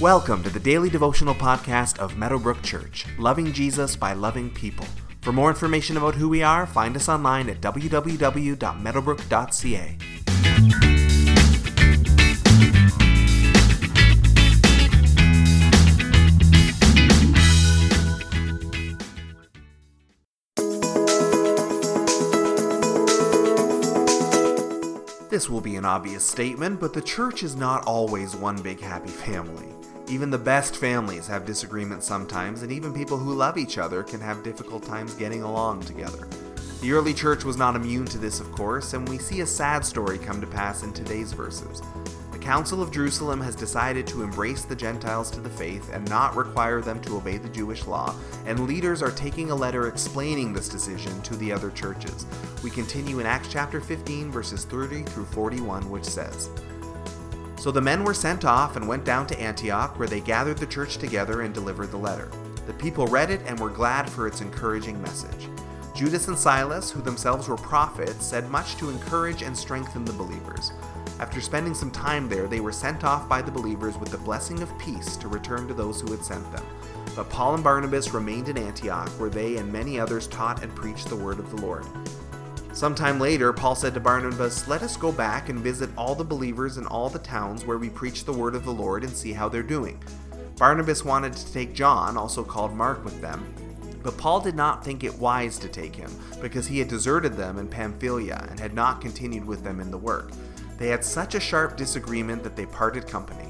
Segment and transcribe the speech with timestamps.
[0.00, 4.86] Welcome to the daily devotional podcast of Meadowbrook Church, loving Jesus by loving people.
[5.20, 9.98] For more information about who we are, find us online at www.meadowbrook.ca.
[25.28, 29.10] This will be an obvious statement, but the church is not always one big happy
[29.10, 29.66] family.
[30.10, 34.20] Even the best families have disagreements sometimes, and even people who love each other can
[34.20, 36.26] have difficult times getting along together.
[36.80, 39.84] The early church was not immune to this, of course, and we see a sad
[39.84, 41.80] story come to pass in today's verses.
[42.32, 46.34] The Council of Jerusalem has decided to embrace the Gentiles to the faith and not
[46.34, 48.12] require them to obey the Jewish law,
[48.46, 52.26] and leaders are taking a letter explaining this decision to the other churches.
[52.64, 56.50] We continue in Acts chapter 15, verses 30 through 41, which says
[57.60, 60.66] So the men were sent off and went down to Antioch, where they gathered the
[60.66, 62.30] church together and delivered the letter.
[62.66, 65.46] The people read it and were glad for its encouraging message.
[65.94, 70.72] Judas and Silas, who themselves were prophets, said much to encourage and strengthen the believers.
[71.18, 74.62] After spending some time there, they were sent off by the believers with the blessing
[74.62, 76.64] of peace to return to those who had sent them.
[77.14, 81.10] But Paul and Barnabas remained in Antioch, where they and many others taught and preached
[81.10, 81.84] the word of the Lord.
[82.80, 86.78] Sometime later, Paul said to Barnabas, Let us go back and visit all the believers
[86.78, 89.50] in all the towns where we preach the word of the Lord and see how
[89.50, 90.02] they're doing.
[90.56, 93.44] Barnabas wanted to take John, also called Mark, with them.
[94.02, 97.58] But Paul did not think it wise to take him, because he had deserted them
[97.58, 100.30] in Pamphylia and had not continued with them in the work.
[100.78, 103.49] They had such a sharp disagreement that they parted company.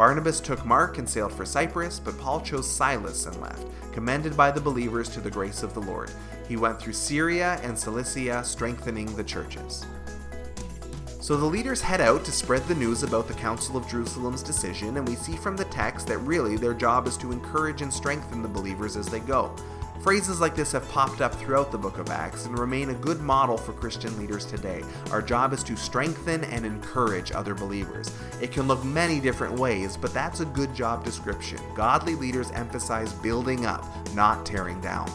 [0.00, 4.50] Barnabas took Mark and sailed for Cyprus, but Paul chose Silas and left, commended by
[4.50, 6.10] the believers to the grace of the Lord.
[6.48, 9.84] He went through Syria and Cilicia, strengthening the churches.
[11.20, 14.96] So the leaders head out to spread the news about the Council of Jerusalem's decision,
[14.96, 18.40] and we see from the text that really their job is to encourage and strengthen
[18.40, 19.54] the believers as they go.
[20.02, 23.20] Phrases like this have popped up throughout the book of Acts and remain a good
[23.20, 24.82] model for Christian leaders today.
[25.10, 28.10] Our job is to strengthen and encourage other believers.
[28.40, 31.58] It can look many different ways, but that's a good job description.
[31.76, 33.84] Godly leaders emphasize building up,
[34.14, 35.10] not tearing down.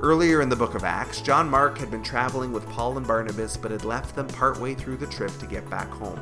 [0.00, 3.56] Earlier in the book of Acts, John Mark had been traveling with Paul and Barnabas
[3.56, 6.20] but had left them partway through the trip to get back home.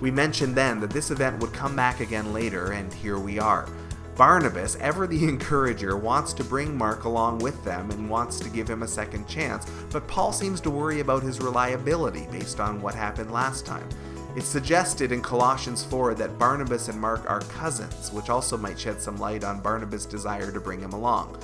[0.00, 3.68] We mentioned then that this event would come back again later, and here we are.
[4.16, 8.68] Barnabas, ever the encourager, wants to bring Mark along with them and wants to give
[8.68, 12.94] him a second chance, but Paul seems to worry about his reliability based on what
[12.94, 13.88] happened last time.
[14.36, 19.00] It's suggested in Colossians 4 that Barnabas and Mark are cousins, which also might shed
[19.00, 21.38] some light on Barnabas' desire to bring him along.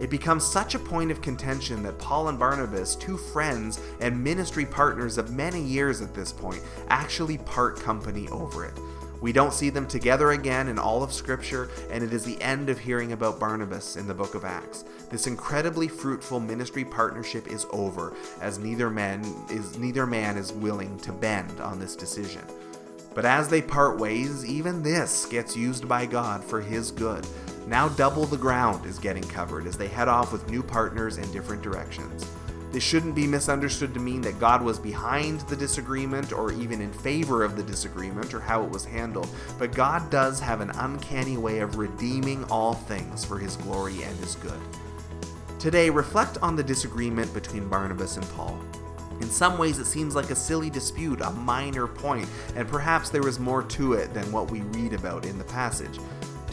[0.00, 4.66] It becomes such a point of contention that Paul and Barnabas, two friends and ministry
[4.66, 8.74] partners of many years at this point, actually part company over it.
[9.24, 12.68] We don't see them together again in all of Scripture, and it is the end
[12.68, 14.84] of hearing about Barnabas in the book of Acts.
[15.08, 20.98] This incredibly fruitful ministry partnership is over, as neither man is neither man is willing
[20.98, 22.42] to bend on this decision.
[23.14, 27.26] But as they part ways, even this gets used by God for his good.
[27.66, 31.32] Now double the ground is getting covered as they head off with new partners in
[31.32, 32.30] different directions.
[32.74, 36.92] This shouldn't be misunderstood to mean that God was behind the disagreement or even in
[36.92, 39.28] favor of the disagreement or how it was handled,
[39.60, 44.18] but God does have an uncanny way of redeeming all things for his glory and
[44.18, 44.58] his good.
[45.60, 48.58] Today, reflect on the disagreement between Barnabas and Paul.
[49.20, 53.28] In some ways, it seems like a silly dispute, a minor point, and perhaps there
[53.28, 56.00] is more to it than what we read about in the passage.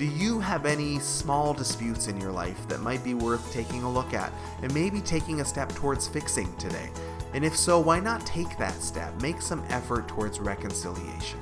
[0.01, 3.91] Do you have any small disputes in your life that might be worth taking a
[3.91, 6.89] look at and maybe taking a step towards fixing today?
[7.35, 9.13] And if so, why not take that step?
[9.21, 11.39] Make some effort towards reconciliation.